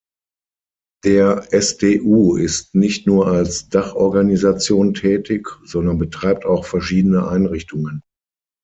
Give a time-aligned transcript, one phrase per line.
[1.05, 8.01] Der SdU ist nicht nur als Dachorganisation tätig, sondern betreibt auch verschiedene Einrichtungen.